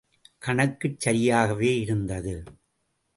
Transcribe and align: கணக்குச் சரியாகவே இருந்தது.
கணக்குச் 0.45 0.97
சரியாகவே 1.05 1.71
இருந்தது. 1.79 2.43